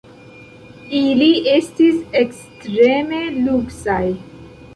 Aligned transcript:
Ili 0.99 1.27
estis 1.57 1.99
ekstreme 2.23 3.21
luksaj. 3.37 4.03